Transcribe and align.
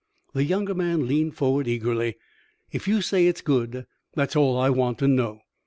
The 0.33 0.43
younger 0.43 0.73
man 0.73 1.07
leaned 1.07 1.35
forward 1.35 1.67
eagerly. 1.67 2.15
"If 2.71 2.87
you 2.87 3.03
say 3.03 3.27
it's 3.27 3.41
good, 3.41 3.85
that's 4.15 4.35
all 4.35 4.57
I 4.57 4.71
want 4.71 4.97
to 4.97 5.07
know. 5.07 5.41